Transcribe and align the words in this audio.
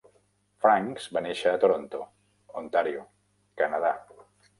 Francks 0.65 1.03
va 1.17 1.21
néixer 1.25 1.51
a 1.51 1.59
Toronto, 1.63 1.99
Ontario, 2.63 3.05
Canadà. 3.63 3.93